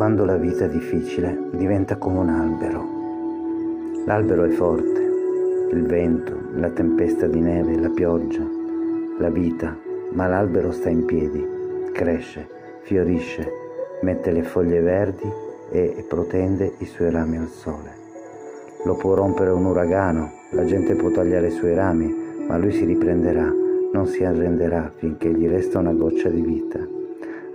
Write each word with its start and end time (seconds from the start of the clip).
quando 0.00 0.24
la 0.24 0.36
vita 0.36 0.64
è 0.64 0.68
difficile 0.70 1.50
diventa 1.52 1.98
come 1.98 2.20
un 2.20 2.30
albero. 2.30 2.82
L'albero 4.06 4.44
è 4.44 4.48
forte, 4.48 4.98
il 5.72 5.84
vento, 5.84 6.40
la 6.54 6.70
tempesta 6.70 7.26
di 7.26 7.38
neve, 7.38 7.78
la 7.78 7.90
pioggia, 7.90 8.42
la 9.18 9.28
vita, 9.28 9.76
ma 10.12 10.26
l'albero 10.26 10.72
sta 10.72 10.88
in 10.88 11.04
piedi, 11.04 11.46
cresce, 11.92 12.48
fiorisce, 12.80 13.46
mette 14.00 14.32
le 14.32 14.42
foglie 14.42 14.80
verdi 14.80 15.30
e 15.70 16.02
protende 16.08 16.72
i 16.78 16.86
suoi 16.86 17.10
rami 17.10 17.36
al 17.36 17.48
sole. 17.48 17.90
Lo 18.86 18.96
può 18.96 19.12
rompere 19.12 19.50
un 19.50 19.66
uragano, 19.66 20.30
la 20.52 20.64
gente 20.64 20.94
può 20.94 21.10
tagliare 21.10 21.48
i 21.48 21.50
suoi 21.50 21.74
rami, 21.74 22.10
ma 22.48 22.56
lui 22.56 22.72
si 22.72 22.86
riprenderà, 22.86 23.52
non 23.92 24.06
si 24.06 24.24
arrenderà 24.24 24.90
finché 24.96 25.30
gli 25.30 25.46
resta 25.46 25.78
una 25.78 25.92
goccia 25.92 26.30
di 26.30 26.40
vita. 26.40 26.78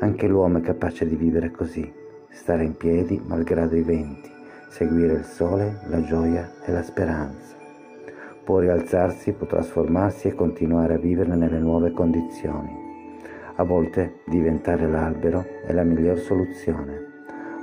Anche 0.01 0.27
l'uomo 0.27 0.59
è 0.59 0.61
capace 0.61 1.07
di 1.07 1.15
vivere 1.15 1.49
così, 1.49 2.03
stare 2.35 2.65
in 2.65 2.75
piedi 2.75 3.19
malgrado 3.25 3.75
i 3.75 3.81
venti, 3.81 4.29
seguire 4.67 5.13
il 5.13 5.23
sole, 5.23 5.79
la 5.87 6.03
gioia 6.03 6.51
e 6.65 6.71
la 6.71 6.83
speranza. 6.83 7.55
Può 8.43 8.59
rialzarsi, 8.59 9.31
può 9.31 9.47
trasformarsi 9.47 10.27
e 10.27 10.35
continuare 10.35 10.95
a 10.95 10.99
vivere 10.99 11.33
nelle 11.33 11.57
nuove 11.57 11.91
condizioni. 11.91 12.83
A 13.55 13.63
volte 13.63 14.19
diventare 14.25 14.87
l'albero 14.87 15.45
è 15.65 15.71
la 15.71 15.83
miglior 15.83 16.19
soluzione. 16.19 17.13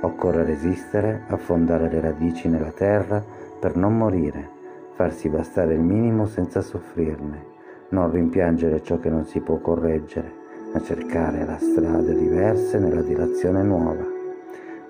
Occorre 0.01 0.43
resistere, 0.43 1.23
affondare 1.27 1.87
le 1.87 2.01
radici 2.01 2.49
nella 2.49 2.71
terra 2.71 3.23
per 3.59 3.77
non 3.77 3.95
morire, 3.95 4.49
farsi 4.95 5.29
bastare 5.29 5.75
il 5.75 5.81
minimo 5.81 6.25
senza 6.25 6.61
soffrirne, 6.61 7.45
non 7.89 8.11
rimpiangere 8.11 8.81
ciò 8.81 8.97
che 8.97 9.09
non 9.09 9.23
si 9.23 9.39
può 9.39 9.59
correggere, 9.59 10.33
ma 10.73 10.81
cercare 10.81 11.45
la 11.45 11.57
strada 11.57 12.11
diverse 12.11 12.79
nella 12.79 13.01
direzione 13.01 13.61
nuova. 13.61 14.12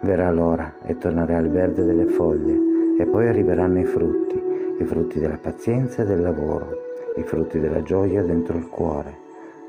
Verrà 0.04 0.32
l'ora 0.32 0.76
e 0.86 0.98
tornerà 0.98 1.38
il 1.40 1.50
verde 1.50 1.84
delle 1.84 2.06
foglie 2.06 2.58
e 2.98 3.06
poi 3.06 3.28
arriveranno 3.28 3.80
i 3.80 3.86
frutti, 3.86 4.42
i 4.80 4.86
frutti 4.86 5.20
della 5.20 5.40
pazienza 5.42 6.04
e 6.04 6.06
del 6.06 6.22
lavoro, 6.22 6.70
i 7.18 7.24
frutti 7.24 7.60
della 7.60 7.84
gioia 7.84 8.24
dentro 8.24 8.58
il 8.58 8.68
cuore, 8.70 9.14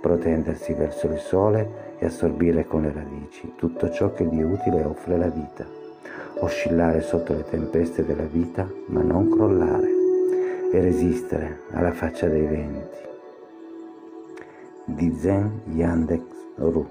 protendersi 0.00 0.74
verso 0.74 1.08
il 1.08 1.18
sole 1.18 1.96
e 1.98 2.06
assorbire 2.06 2.66
con 2.66 2.82
le 2.82 2.92
radici 2.92 3.52
tutto 3.56 3.90
ciò 3.90 4.12
che 4.12 4.28
di 4.28 4.42
utile 4.42 4.84
offre 4.84 5.16
la 5.16 5.28
vita 5.28 5.82
oscillare 6.40 7.00
sotto 7.00 7.32
le 7.32 7.44
tempeste 7.44 8.05
della 8.05 8.24
vita, 8.24 8.68
ma 8.86 9.02
non 9.02 9.28
crollare 9.28 9.88
e 10.72 10.80
resistere 10.80 11.60
alla 11.70 11.92
faccia 11.92 12.28
dei 12.28 12.46
venti. 12.46 12.98
Di 14.84 15.16
Zen 15.16 15.62
Yandex 15.66 16.22
Ru 16.56 16.86